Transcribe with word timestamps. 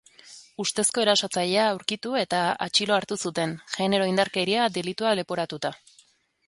Ustezko 0.61 1.03
erasotzailea 1.03 1.67
aurkitu 1.73 2.15
eta 2.21 2.39
atxilo 2.67 2.97
hartu 2.99 3.19
zuten, 3.27 3.55
genero 3.77 4.09
indarkeria 4.15 4.67
delituta 4.81 5.15
leporatuta. 5.23 5.79